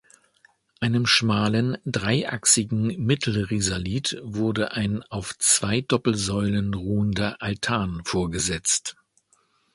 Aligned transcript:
Einem 0.79 1.05
schmalen, 1.05 1.77
dreiachsigen 1.85 2.87
Mittelrisalit 3.05 4.19
wurde 4.23 4.71
ein 4.71 5.03
auf 5.11 5.37
zwei 5.37 5.81
Doppelsäulen 5.81 6.73
ruhender 6.73 7.39
Altan 7.43 8.01
vorgesetzt. 8.03 8.97